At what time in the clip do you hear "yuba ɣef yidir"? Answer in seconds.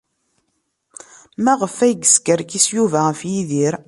2.75-3.73